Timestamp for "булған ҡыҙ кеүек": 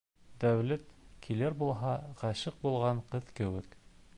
2.65-3.79